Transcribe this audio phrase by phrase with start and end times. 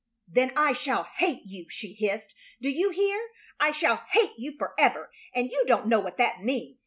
[0.27, 2.33] "Then I shall hate you!" she hissed.
[2.59, 3.21] "Do you hear?
[3.59, 6.79] I shall hate you forever, and you don't know what that means.